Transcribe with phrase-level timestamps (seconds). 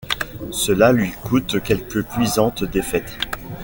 [0.49, 3.19] Cela lui coûte quelques cuisantes défaites.